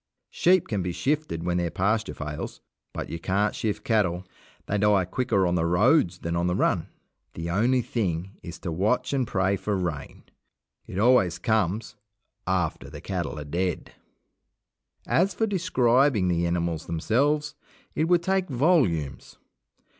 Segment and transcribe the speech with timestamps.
[0.31, 2.59] Sheep can be shifted when their pasture fails,
[2.91, 4.25] but you can't shift cattle.
[4.65, 6.87] They die quicker on the roads than on the run.
[7.35, 10.23] The only thing is to watch and pray for rain.
[10.87, 11.97] It always comes
[12.47, 13.91] after the cattle are dead.
[15.05, 17.53] As for describing the animals themselves,
[17.93, 19.37] it would take volumes.